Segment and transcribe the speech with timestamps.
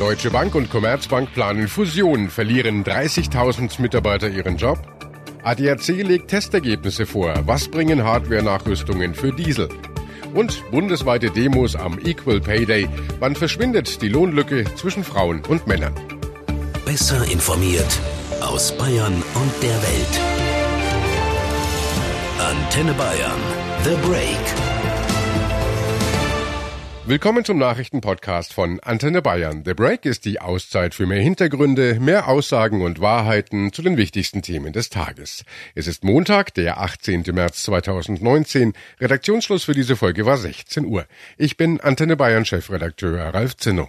[0.00, 4.78] Deutsche Bank und Commerzbank planen Fusion, verlieren 30.000 Mitarbeiter ihren Job.
[5.42, 7.34] ADAC legt Testergebnisse vor.
[7.44, 9.68] Was bringen Hardware-Nachrüstungen für Diesel?
[10.32, 12.88] Und bundesweite Demos am Equal Pay Day.
[13.18, 15.92] Wann verschwindet die Lohnlücke zwischen Frauen und Männern?
[16.86, 18.00] Besser informiert
[18.40, 20.20] aus Bayern und der Welt.
[22.38, 23.40] Antenne Bayern.
[23.84, 24.69] The Break.
[27.10, 29.64] Willkommen zum Nachrichtenpodcast von Antenne Bayern.
[29.64, 34.42] The Break ist die Auszeit für mehr Hintergründe, mehr Aussagen und Wahrheiten zu den wichtigsten
[34.42, 35.44] Themen des Tages.
[35.74, 37.24] Es ist Montag, der 18.
[37.32, 38.74] März 2019.
[39.00, 41.04] Redaktionsschluss für diese Folge war 16 Uhr.
[41.36, 43.88] Ich bin Antenne Bayern Chefredakteur Ralf Zinno.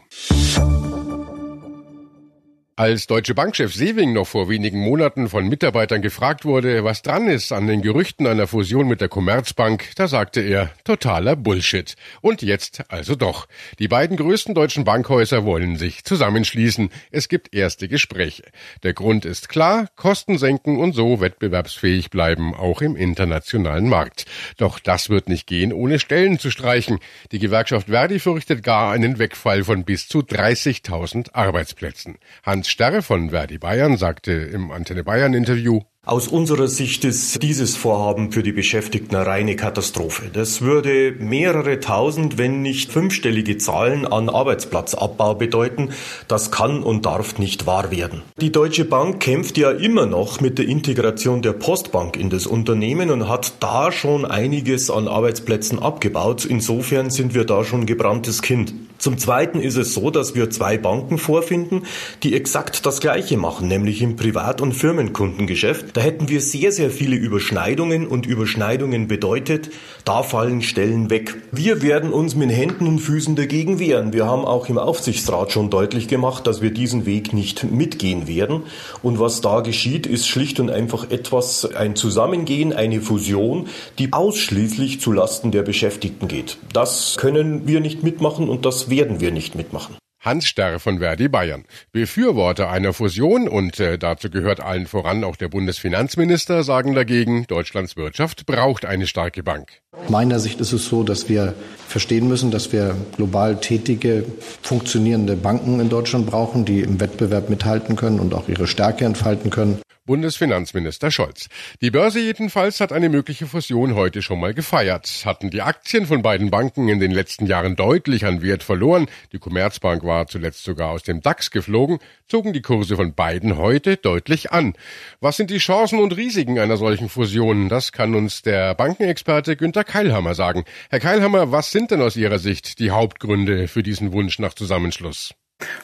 [2.82, 7.52] Als Deutsche Bankchef Sewing noch vor wenigen Monaten von Mitarbeitern gefragt wurde, was dran ist
[7.52, 11.96] an den Gerüchten einer Fusion mit der Commerzbank, da sagte er, totaler Bullshit.
[12.22, 13.48] Und jetzt also doch.
[13.78, 16.90] Die beiden größten deutschen Bankhäuser wollen sich zusammenschließen.
[17.12, 18.46] Es gibt erste Gespräche.
[18.82, 24.26] Der Grund ist klar, Kosten senken und so wettbewerbsfähig bleiben, auch im internationalen Markt.
[24.58, 26.98] Doch das wird nicht gehen, ohne Stellen zu streichen.
[27.32, 32.18] Die Gewerkschaft Verdi fürchtet gar einen Wegfall von bis zu 30.000 Arbeitsplätzen.
[32.42, 37.76] Hans Starre von Verdi Bayern sagte im Antenne Bayern Interview, aus unserer Sicht ist dieses
[37.76, 40.32] Vorhaben für die Beschäftigten eine reine Katastrophe.
[40.34, 45.90] Das würde mehrere tausend, wenn nicht fünfstellige Zahlen an Arbeitsplatzabbau bedeuten.
[46.28, 48.24] Das kann und darf nicht wahr werden.
[48.40, 53.12] Die Deutsche Bank kämpft ja immer noch mit der Integration der Postbank in das Unternehmen
[53.12, 56.46] und hat da schon einiges an Arbeitsplätzen abgebaut.
[56.46, 58.74] Insofern sind wir da schon gebranntes Kind.
[59.02, 61.86] Zum Zweiten ist es so, dass wir zwei Banken vorfinden,
[62.22, 65.98] die exakt das Gleiche machen, nämlich im Privat- und Firmenkundengeschäft.
[65.98, 69.72] Da hätten wir sehr, sehr viele Überschneidungen und Überschneidungen bedeutet,
[70.06, 71.36] da fallen Stellen weg.
[71.52, 74.14] Wir werden uns mit Händen und Füßen dagegen wehren.
[74.14, 78.66] Wir haben auch im Aufsichtsrat schon deutlich gemacht, dass wir diesen Weg nicht mitgehen werden.
[79.02, 85.02] Und was da geschieht, ist schlicht und einfach etwas, ein Zusammengehen, eine Fusion, die ausschließlich
[85.02, 86.58] zu Lasten der Beschäftigten geht.
[86.72, 89.96] Das können wir nicht mitmachen und das werden wir nicht mitmachen.
[90.22, 91.66] Hans Sterr von Verdi Bayern.
[91.92, 97.98] Befürworter einer Fusion und äh, dazu gehört allen voran auch der Bundesfinanzminister sagen dagegen, Deutschlands
[97.98, 99.82] Wirtschaft braucht eine starke Bank.
[100.10, 101.56] Meiner Sicht ist es so, dass wir
[101.88, 104.24] verstehen müssen, dass wir global tätige,
[104.62, 109.50] funktionierende Banken in Deutschland brauchen, die im Wettbewerb mithalten können und auch ihre Stärke entfalten
[109.50, 109.82] können.
[110.12, 111.48] Bundesfinanzminister Scholz.
[111.80, 115.22] Die Börse jedenfalls hat eine mögliche Fusion heute schon mal gefeiert.
[115.26, 119.40] Hatten die Aktien von beiden Banken in den letzten Jahren deutlich an Wert verloren, die
[119.40, 124.52] Commerzbank war zuletzt sogar aus dem DAX geflogen, zogen die Kurse von beiden heute deutlich
[124.52, 124.74] an.
[125.20, 127.70] Was sind die Chancen und Risiken einer solchen Fusion?
[127.70, 130.64] Das kann uns der Bankenexperte Günter Keilhammer sagen.
[130.90, 135.34] Herr Keilhammer, was sind denn aus Ihrer Sicht die Hauptgründe für diesen Wunsch nach Zusammenschluss?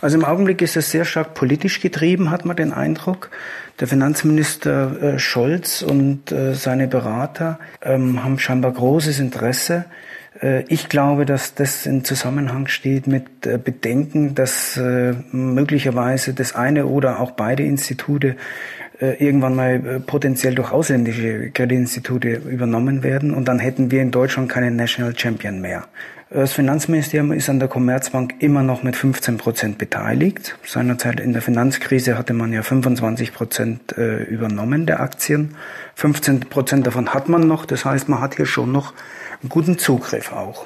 [0.02, 3.30] Also im Augenblick ist es sehr stark politisch getrieben, hat man den Eindruck.
[3.80, 9.86] Der Finanzminister äh, Scholz und äh, seine Berater ähm, haben scheinbar großes Interesse.
[10.42, 16.56] Äh, ich glaube, dass das in Zusammenhang steht mit äh, Bedenken, dass äh, möglicherweise das
[16.56, 18.36] eine oder auch beide Institute
[19.00, 24.76] irgendwann mal potenziell durch ausländische Kreditinstitute übernommen werden und dann hätten wir in Deutschland keinen
[24.76, 25.88] National Champion mehr.
[26.30, 30.58] Das Finanzministerium ist an der Commerzbank immer noch mit 15 Prozent beteiligt.
[30.66, 35.56] Seinerzeit in der Finanzkrise hatte man ja 25 Prozent äh, übernommen der Aktien.
[35.96, 37.66] 15 Prozent davon hat man noch.
[37.66, 38.94] Das heißt, man hat hier schon noch
[39.42, 40.66] einen guten Zugriff auch.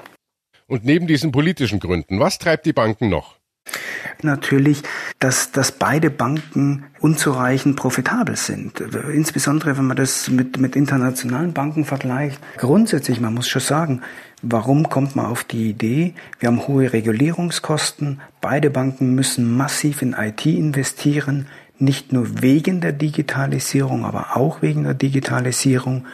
[0.65, 3.35] Und neben diesen politischen Gründen, was treibt die Banken noch?
[4.23, 4.81] Natürlich,
[5.19, 8.79] dass, dass beide Banken unzureichend profitabel sind.
[8.79, 12.39] Insbesondere, wenn man das mit, mit internationalen Banken vergleicht.
[12.57, 14.01] Grundsätzlich, man muss schon sagen,
[14.43, 16.13] Warum kommt man auf die Idee?
[16.39, 18.21] Wir haben hohe Regulierungskosten.
[18.41, 21.47] Beide Banken müssen massiv in IT investieren,
[21.77, 26.05] nicht nur wegen der Digitalisierung, aber auch wegen der Digitalisierung.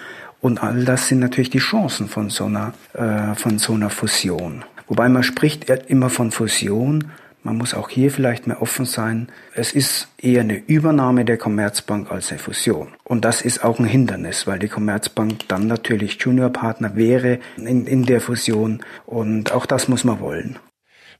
[0.42, 4.66] Und all das sind natürlich die Chancen von so einer, äh, von so einer Fusion.
[4.88, 7.12] Wobei man spricht immer von Fusion,
[7.48, 9.30] man muss auch hier vielleicht mehr offen sein.
[9.56, 12.90] Es ist eher eine Übernahme der Commerzbank als eine Fusion.
[13.06, 18.04] Und das ist auch ein Hindernis, weil die Commerzbank dann natürlich Juniorpartner wäre in, in
[18.04, 18.84] der Fusion.
[19.06, 20.60] Und auch das muss man wollen.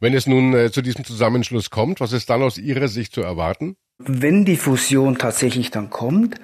[0.02, 3.22] Wenn es nun äh, zu diesem Zusammenschluss kommt, was ist dann aus Ihrer Sicht zu
[3.22, 3.78] erwarten?
[3.98, 6.36] Wenn die Fusion tatsächlich dann kommt,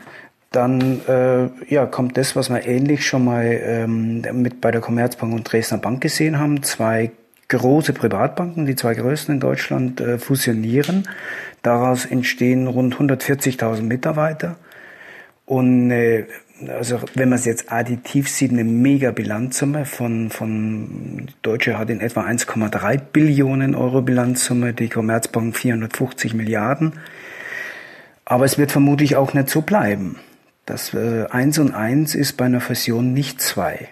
[0.52, 5.34] dann äh, ja, kommt das, was wir ähnlich schon mal ähm, mit bei der Commerzbank
[5.34, 6.64] und Dresdner Bank gesehen haben.
[6.64, 7.12] Zwei
[7.48, 11.07] große Privatbanken, die zwei größten in Deutschland, äh, fusionieren.
[11.62, 14.57] Daraus entstehen rund 140.000 Mitarbeiter
[15.45, 16.25] und eine
[16.69, 22.00] also wenn man es jetzt additiv sieht, eine mega Bilanzsumme von, von Deutsche hat in
[22.00, 26.94] etwa 1,3 Billionen Euro Bilanzsumme, die Commerzbank 450 Milliarden.
[28.25, 30.18] Aber es wird vermutlich auch nicht so bleiben.
[30.66, 33.89] Das äh, Eins und Eins ist bei einer Fusion nicht zwei.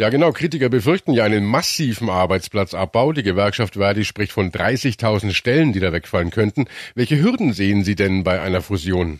[0.00, 0.30] Ja, genau.
[0.30, 3.12] Kritiker befürchten ja einen massiven Arbeitsplatzabbau.
[3.12, 6.66] Die Gewerkschaft Verdi spricht von 30.000 Stellen, die da wegfallen könnten.
[6.94, 9.18] Welche Hürden sehen Sie denn bei einer Fusion?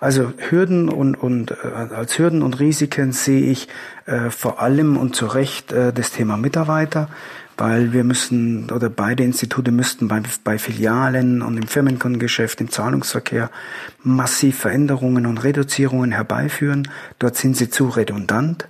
[0.00, 3.68] Also Hürden und, und äh, als Hürden und Risiken sehe ich
[4.06, 7.10] äh, vor allem und zu Recht äh, das Thema Mitarbeiter,
[7.58, 13.50] weil wir müssen oder beide Institute müssten bei, bei Filialen und im Firmenkundengeschäft, im Zahlungsverkehr
[14.02, 16.88] massiv Veränderungen und Reduzierungen herbeiführen.
[17.18, 18.66] Dort sind sie zu redundant.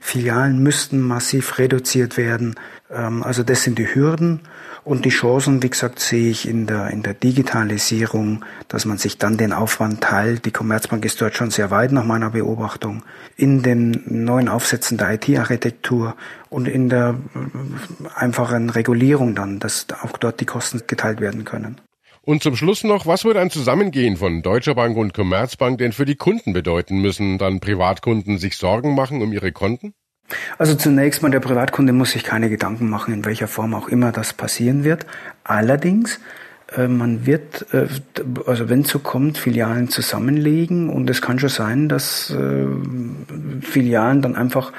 [0.00, 2.54] Filialen müssten massiv reduziert werden.
[2.90, 4.40] Ähm, also das sind die Hürden.
[4.84, 9.18] Und die Chancen, wie gesagt, sehe ich in der, in der Digitalisierung, dass man sich
[9.18, 10.44] dann den Aufwand teilt.
[10.44, 13.02] Die Commerzbank ist dort schon sehr weit nach meiner Beobachtung.
[13.36, 16.14] In den neuen Aufsätzen der IT-Architektur
[16.50, 21.80] und in der äh, einfachen Regulierung dann, dass auch dort die Kosten geteilt werden können.
[22.26, 26.04] Und zum Schluss noch, was würde ein Zusammengehen von Deutscher Bank und Commerzbank denn für
[26.04, 27.00] die Kunden bedeuten?
[27.00, 29.94] Müssen dann Privatkunden sich Sorgen machen um ihre Konten?
[30.58, 34.10] Also zunächst mal, der Privatkunde muss sich keine Gedanken machen, in welcher Form auch immer
[34.10, 35.06] das passieren wird.
[35.44, 36.18] Allerdings,
[36.76, 37.86] äh, man wird, äh,
[38.44, 42.66] also wenn es so kommt, Filialen zusammenlegen und es kann schon sein, dass äh,
[43.60, 44.72] Filialen dann einfach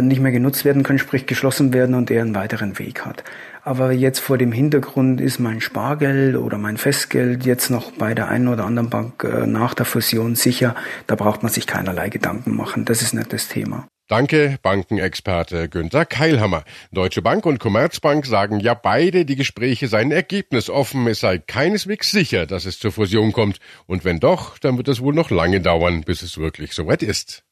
[0.00, 3.24] nicht mehr genutzt werden können, sprich geschlossen werden und er einen weiteren Weg hat.
[3.62, 8.28] Aber jetzt vor dem Hintergrund ist mein Spargeld oder mein Festgeld jetzt noch bei der
[8.28, 10.74] einen oder anderen Bank äh, nach der Fusion sicher.
[11.06, 12.84] Da braucht man sich keinerlei Gedanken machen.
[12.84, 13.86] Das ist nicht das Thema.
[14.08, 16.64] Danke, Bankenexperte Günther Keilhammer.
[16.90, 21.06] Deutsche Bank und Commerzbank sagen ja beide, die Gespräche seien ergebnisoffen.
[21.06, 23.60] Es sei keineswegs sicher, dass es zur Fusion kommt.
[23.86, 27.44] Und wenn doch, dann wird es wohl noch lange dauern, bis es wirklich soweit ist.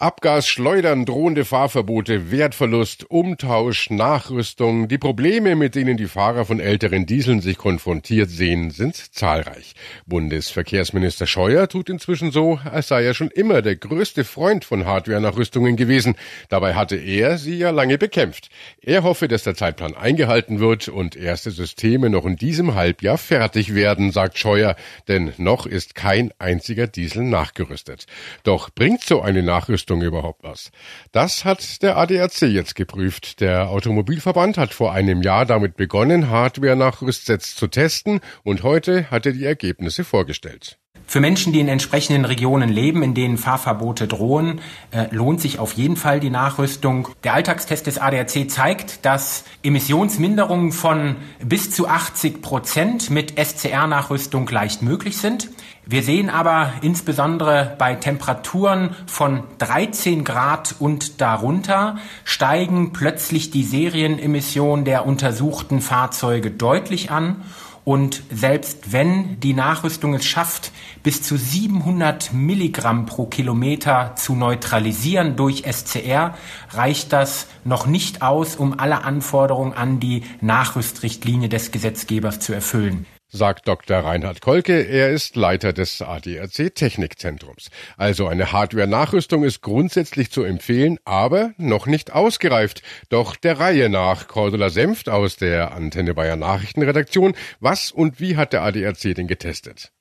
[0.00, 4.88] Abgas, Schleudern, drohende Fahrverbote, Wertverlust, Umtausch, Nachrüstung.
[4.88, 9.74] Die Probleme, mit denen die Fahrer von älteren Dieseln sich konfrontiert sehen, sind zahlreich.
[10.06, 15.76] Bundesverkehrsminister Scheuer tut inzwischen so, als sei er schon immer der größte Freund von Hardware-Nachrüstungen
[15.76, 16.16] gewesen.
[16.48, 18.48] Dabei hatte er sie ja lange bekämpft.
[18.82, 23.76] Er hoffe, dass der Zeitplan eingehalten wird und erste Systeme noch in diesem Halbjahr fertig
[23.76, 24.74] werden, sagt Scheuer,
[25.06, 28.06] denn noch ist kein einziger Diesel nachgerüstet.
[28.42, 30.70] Doch bringt so eine Nachrüstung Nachrüstung überhaupt was?
[31.12, 33.40] Das hat der ADAC jetzt geprüft.
[33.40, 39.32] Der Automobilverband hat vor einem Jahr damit begonnen, Hardware-Nachrüstsets zu testen und heute hat er
[39.32, 40.78] die Ergebnisse vorgestellt.
[41.06, 44.60] Für Menschen, die in entsprechenden Regionen leben, in denen Fahrverbote drohen,
[44.90, 47.08] äh, lohnt sich auf jeden Fall die Nachrüstung.
[47.22, 54.82] Der Alltagstest des ADAC zeigt, dass Emissionsminderungen von bis zu 80 Prozent mit SCR-Nachrüstung leicht
[54.82, 55.50] möglich sind.
[55.86, 64.86] Wir sehen aber insbesondere bei Temperaturen von 13 Grad und darunter steigen plötzlich die Serienemissionen
[64.86, 67.42] der untersuchten Fahrzeuge deutlich an
[67.84, 70.72] und selbst wenn die Nachrüstung es schafft,
[71.02, 76.34] bis zu 700 Milligramm pro Kilometer zu neutralisieren durch SCR,
[76.70, 83.06] reicht das noch nicht aus, um alle Anforderungen an die Nachrüstrichtlinie des Gesetzgebers zu erfüllen
[83.34, 83.98] sagt Dr.
[83.98, 84.82] Reinhard Kolke.
[84.82, 87.70] Er ist Leiter des ADAC Technikzentrums.
[87.96, 92.82] Also eine Hardware-Nachrüstung ist grundsätzlich zu empfehlen, aber noch nicht ausgereift.
[93.08, 94.28] Doch der Reihe nach.
[94.28, 97.34] Cordula Senft aus der Antenne Bayern Nachrichtenredaktion.
[97.60, 99.93] Was und wie hat der ADAC denn getestet?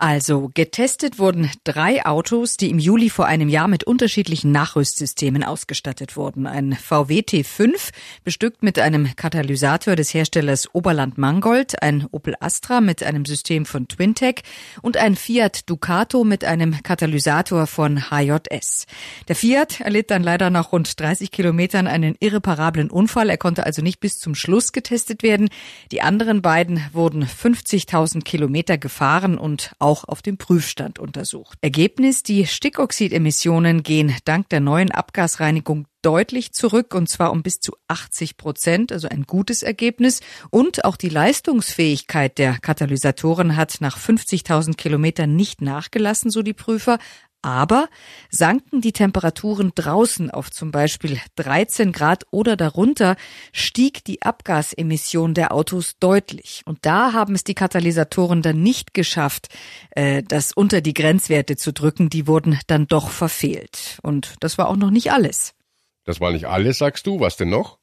[0.00, 6.16] Also getestet wurden drei Autos, die im Juli vor einem Jahr mit unterschiedlichen Nachrüstsystemen ausgestattet
[6.16, 6.46] wurden.
[6.46, 7.90] Ein VW T5,
[8.24, 13.88] bestückt mit einem Katalysator des Herstellers Oberland Mangold, ein Opel Astra mit einem System von
[13.88, 14.36] Twintech
[14.80, 18.86] und ein Fiat Ducato mit einem Katalysator von HJS.
[19.28, 23.28] Der Fiat erlitt dann leider nach rund 30 Kilometern einen irreparablen Unfall.
[23.28, 25.50] Er konnte also nicht bis zum Schluss getestet werden.
[25.92, 31.58] Die anderen beiden wurden 50.000 Kilometer gefahren und auch auf dem Prüfstand untersucht.
[31.60, 37.72] Ergebnis, die Stickoxidemissionen gehen dank der neuen Abgasreinigung deutlich zurück und zwar um bis zu
[37.88, 40.20] 80 Prozent, also ein gutes Ergebnis.
[40.50, 46.98] Und auch die Leistungsfähigkeit der Katalysatoren hat nach 50.000 Kilometern nicht nachgelassen, so die Prüfer.
[47.42, 47.88] Aber
[48.30, 53.16] sanken die Temperaturen draußen auf zum Beispiel 13 Grad oder darunter,
[53.52, 56.62] stieg die Abgasemission der Autos deutlich.
[56.66, 59.48] Und da haben es die Katalysatoren dann nicht geschafft,
[59.92, 62.10] äh, das unter die Grenzwerte zu drücken.
[62.10, 63.98] Die wurden dann doch verfehlt.
[64.02, 65.54] Und das war auch noch nicht alles.
[66.04, 67.20] Das war nicht alles, sagst du.
[67.20, 67.79] Was denn noch?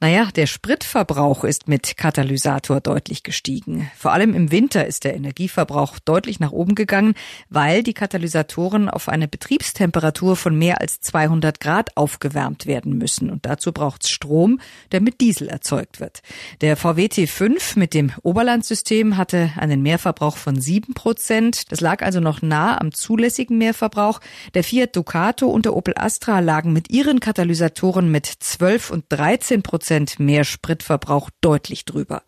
[0.00, 3.90] Naja, der Spritverbrauch ist mit Katalysator deutlich gestiegen.
[3.96, 7.14] Vor allem im Winter ist der Energieverbrauch deutlich nach oben gegangen,
[7.48, 13.30] weil die Katalysatoren auf eine Betriebstemperatur von mehr als 200 Grad aufgewärmt werden müssen.
[13.30, 14.60] Und dazu braucht es Strom,
[14.92, 16.20] der mit Diesel erzeugt wird.
[16.60, 21.72] Der VW T5 mit dem Oberlandsystem hatte einen Mehrverbrauch von 7 Prozent.
[21.72, 24.20] Das lag also noch nah am zulässigen Mehrverbrauch.
[24.54, 29.57] Der Fiat Ducato und der Opel Astra lagen mit ihren Katalysatoren mit 12 und 13
[29.58, 32.22] 15 Prozent mehr Spritverbrauch deutlich drüber.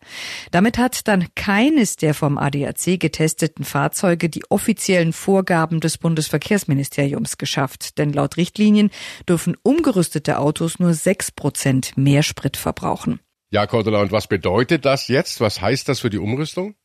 [0.51, 7.97] Damit hat dann keines der vom ADAC getesteten Fahrzeuge die offiziellen Vorgaben des Bundesverkehrsministeriums geschafft.
[7.97, 8.91] Denn laut Richtlinien
[9.27, 13.19] dürfen umgerüstete Autos nur 6 Prozent mehr Sprit verbrauchen.
[13.51, 15.41] Ja, Cordula, und was bedeutet das jetzt?
[15.41, 16.75] Was heißt das für die Umrüstung?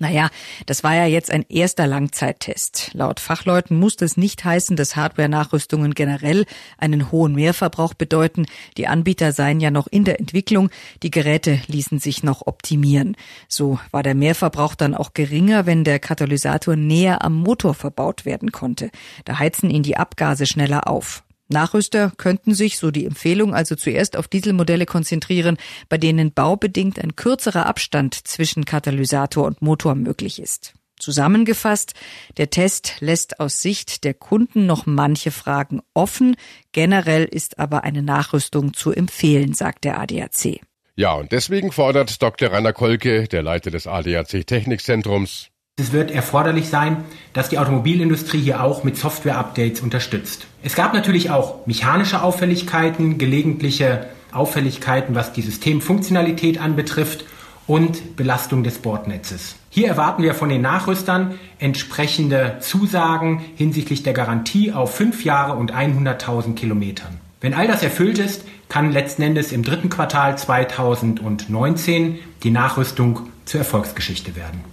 [0.00, 0.30] Naja,
[0.64, 2.90] das war ja jetzt ein erster Langzeittest.
[2.94, 6.46] Laut Fachleuten muss das nicht heißen, dass Hardware-Nachrüstungen generell
[6.78, 8.46] einen hohen Mehrverbrauch bedeuten.
[8.78, 10.70] Die Anbieter seien ja noch in der Entwicklung.
[11.02, 13.14] Die Geräte ließen sich noch optimieren.
[13.46, 18.52] So war der Mehrverbrauch dann auch geringer, wenn der Katalysator näher am Motor verbaut werden
[18.52, 18.90] konnte.
[19.26, 21.22] Da heizen ihn die Abgase schneller auf.
[21.50, 25.56] Nachrüster könnten sich, so die Empfehlung, also zuerst auf Dieselmodelle konzentrieren,
[25.88, 30.74] bei denen baubedingt ein kürzerer Abstand zwischen Katalysator und Motor möglich ist.
[30.98, 31.94] Zusammengefasst,
[32.36, 36.36] der Test lässt aus Sicht der Kunden noch manche Fragen offen.
[36.72, 40.60] Generell ist aber eine Nachrüstung zu empfehlen, sagt der ADAC.
[40.96, 42.52] Ja, und deswegen fordert Dr.
[42.52, 45.48] Rainer Kolke, der Leiter des ADAC Technikzentrums,
[45.80, 50.46] es wird erforderlich sein, dass die Automobilindustrie hier auch mit Software-Updates unterstützt.
[50.62, 57.24] Es gab natürlich auch mechanische Auffälligkeiten, gelegentliche Auffälligkeiten, was die Systemfunktionalität anbetrifft
[57.66, 59.56] und Belastung des Bordnetzes.
[59.70, 65.72] Hier erwarten wir von den Nachrüstern entsprechende Zusagen hinsichtlich der Garantie auf fünf Jahre und
[65.72, 67.20] 100.000 Kilometern.
[67.40, 73.60] Wenn all das erfüllt ist, kann letzten Endes im dritten Quartal 2019 die Nachrüstung zur
[73.60, 74.64] Erfolgsgeschichte werden.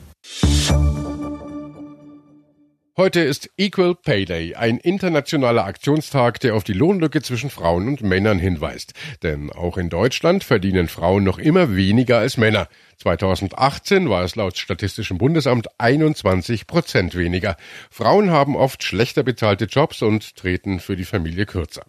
[2.99, 8.01] Heute ist Equal Pay Day, ein internationaler Aktionstag, der auf die Lohnlücke zwischen Frauen und
[8.01, 8.93] Männern hinweist.
[9.21, 12.67] Denn auch in Deutschland verdienen Frauen noch immer weniger als Männer.
[12.97, 17.55] 2018 war es laut Statistischem Bundesamt 21 Prozent weniger.
[17.91, 21.85] Frauen haben oft schlechter bezahlte Jobs und treten für die Familie kürzer.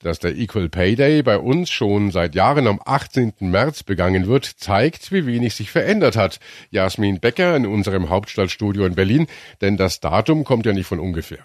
[0.00, 3.34] Dass der Equal Pay Day bei uns schon seit Jahren am 18.
[3.40, 6.38] März begangen wird, zeigt, wie wenig sich verändert hat.
[6.70, 9.26] Jasmin Becker in unserem Hauptstadtstudio in Berlin,
[9.60, 11.44] denn das Datum kommt ja nicht von ungefähr.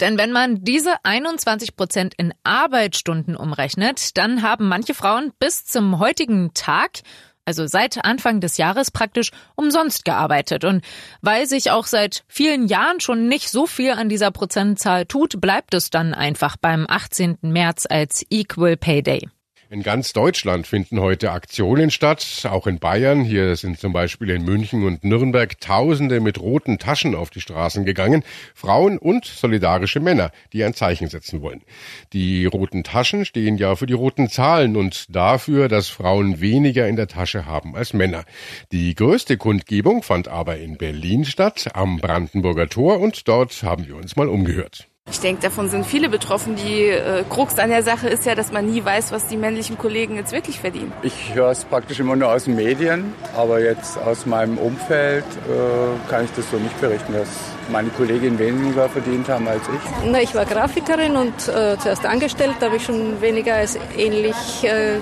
[0.00, 5.98] Denn wenn man diese 21 Prozent in Arbeitsstunden umrechnet, dann haben manche Frauen bis zum
[5.98, 7.02] heutigen Tag
[7.44, 10.64] also seit Anfang des Jahres praktisch umsonst gearbeitet.
[10.64, 10.84] Und
[11.20, 15.74] weil sich auch seit vielen Jahren schon nicht so viel an dieser Prozentzahl tut, bleibt
[15.74, 17.38] es dann einfach beim 18.
[17.42, 19.28] März als Equal Pay Day.
[19.72, 23.24] In ganz Deutschland finden heute Aktionen statt, auch in Bayern.
[23.24, 27.86] Hier sind zum Beispiel in München und Nürnberg Tausende mit roten Taschen auf die Straßen
[27.86, 28.22] gegangen.
[28.54, 31.62] Frauen und solidarische Männer, die ein Zeichen setzen wollen.
[32.12, 36.96] Die roten Taschen stehen ja für die roten Zahlen und dafür, dass Frauen weniger in
[36.96, 38.24] der Tasche haben als Männer.
[38.72, 43.96] Die größte Kundgebung fand aber in Berlin statt, am Brandenburger Tor und dort haben wir
[43.96, 44.91] uns mal umgehört.
[45.10, 46.54] Ich denke, davon sind viele betroffen.
[46.54, 49.76] Die äh, Krux an der Sache ist ja, dass man nie weiß, was die männlichen
[49.76, 50.92] Kollegen jetzt wirklich verdienen.
[51.02, 56.08] Ich höre es praktisch immer nur aus den Medien, aber jetzt aus meinem Umfeld äh,
[56.10, 57.28] kann ich das so nicht berichten, dass
[57.72, 60.10] meine Kolleginnen weniger verdient haben als ich.
[60.10, 64.36] Na, ich war Grafikerin und äh, zuerst angestellt, da habe ich schon weniger als ähnlich,
[64.62, 64.98] äh,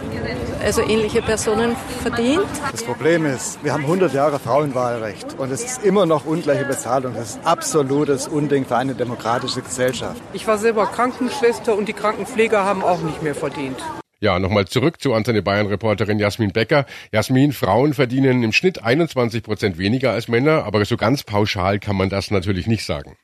[0.64, 2.46] also ähnliche Personen verdient.
[2.70, 7.14] Das Problem ist, wir haben 100 Jahre Frauenwahlrecht und es ist immer noch ungleiche Bezahlung.
[7.14, 10.20] Das ist absolutes Unding für eine demokratische Gesellschaft.
[10.32, 13.76] Ich war selber Krankenschwester und die Krankenpfleger haben auch nicht mehr verdient.
[14.22, 16.84] Ja, nochmal zurück zu Antenne Bayern-Reporterin Jasmin Becker.
[17.10, 21.96] Jasmin, Frauen verdienen im Schnitt 21 Prozent weniger als Männer, aber so ganz pauschal kann
[21.96, 23.16] man das natürlich nicht sagen.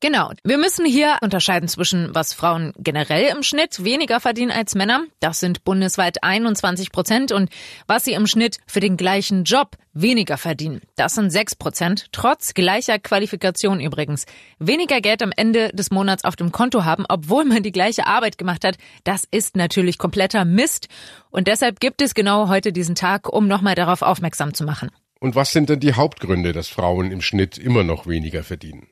[0.00, 0.32] Genau.
[0.44, 5.04] Wir müssen hier unterscheiden zwischen, was Frauen generell im Schnitt weniger verdienen als Männer.
[5.20, 7.32] Das sind bundesweit 21 Prozent.
[7.32, 7.50] Und
[7.86, 10.80] was sie im Schnitt für den gleichen Job weniger verdienen.
[10.96, 12.06] Das sind 6 Prozent.
[12.12, 14.26] Trotz gleicher Qualifikation übrigens.
[14.58, 18.38] Weniger Geld am Ende des Monats auf dem Konto haben, obwohl man die gleiche Arbeit
[18.38, 18.76] gemacht hat.
[19.04, 20.88] Das ist natürlich kompletter Mist.
[21.30, 24.90] Und deshalb gibt es genau heute diesen Tag, um nochmal darauf aufmerksam zu machen.
[25.20, 28.86] Und was sind denn die Hauptgründe, dass Frauen im Schnitt immer noch weniger verdienen?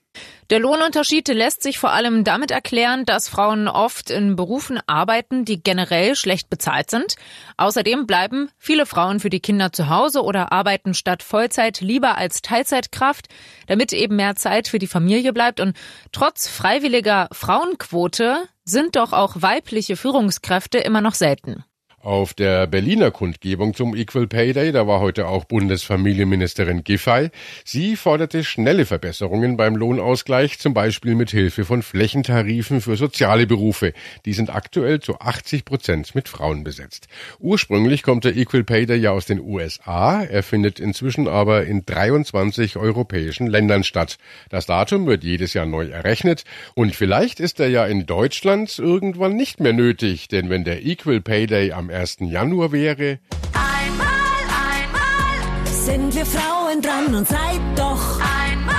[0.51, 5.61] Der Lohnunterschied lässt sich vor allem damit erklären, dass Frauen oft in Berufen arbeiten, die
[5.61, 7.17] generell schlecht bezahlt sind.
[7.57, 12.43] Außerdem bleiben viele Frauen für die Kinder zu Hause oder arbeiten statt Vollzeit lieber als
[12.43, 13.27] Teilzeitkraft,
[13.67, 15.59] damit eben mehr Zeit für die Familie bleibt.
[15.59, 15.77] Und
[16.13, 21.65] trotz freiwilliger Frauenquote sind doch auch weibliche Führungskräfte immer noch selten.
[22.07, 27.31] Auf der Berliner Kundgebung zum Equal Pay Day, da war heute auch Bundesfamilienministerin Giffey.
[27.65, 33.93] Sie forderte schnelle Verbesserungen beim Lohnausgleich, zum Beispiel mit Hilfe von Flächentarifen für soziale Berufe.
[34.25, 37.09] Die sind aktuell zu 80 Prozent mit Frauen besetzt.
[37.41, 40.23] Ursprünglich kommt der Equal Pay Day ja aus den USA.
[40.23, 44.19] Er findet inzwischen aber in 23 europäischen Ländern statt.
[44.49, 46.45] Das Datum wird jedes Jahr neu errechnet
[46.75, 51.21] und vielleicht ist er ja in Deutschland irgendwann nicht mehr nötig, denn wenn der Equal
[51.21, 52.17] Pay Day am 1.
[52.21, 53.19] Januar wäre.
[53.55, 58.77] Einmal, einmal sind wir Frauen dran und seid doch einmal.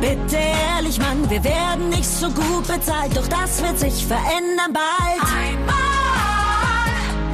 [0.00, 5.22] Bitte ehrlich, Mann, wir werden nicht so gut bezahlt, doch das wird sich verändern bald.
[5.36, 5.76] Einmal.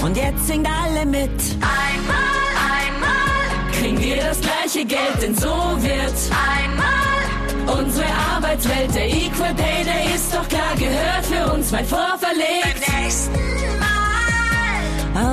[0.07, 1.41] Und jetzt singt alle mit.
[1.61, 3.73] Einmal, einmal.
[3.79, 6.15] Kriegen wir das gleiche Geld, denn so wird
[6.57, 7.79] einmal.
[7.79, 12.87] Unsere Arbeitswelt, der Equal Pay Day ist doch klar, gehört für uns weit vorverlegt.
[12.87, 13.63] Beim nächsten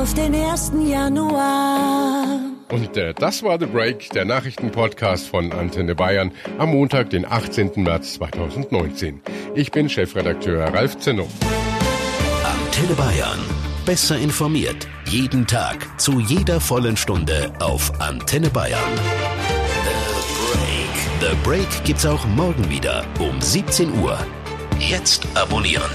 [0.02, 0.72] auf den 1.
[0.84, 2.40] Januar.
[2.72, 7.72] Und äh, das war The Break, der Nachrichtenpodcast von Antenne Bayern am Montag, den 18.
[7.76, 9.22] März 2019.
[9.54, 11.28] Ich bin Chefredakteur Ralf Zenno.
[12.44, 13.40] Antenne Bayern.
[13.86, 14.88] Besser informiert.
[15.06, 15.88] Jeden Tag.
[16.02, 18.80] Zu jeder vollen Stunde auf Antenne Bayern.
[21.20, 21.30] The Break.
[21.32, 24.18] The Break gibt's auch morgen wieder um 17 Uhr.
[24.80, 25.92] Jetzt abonnieren.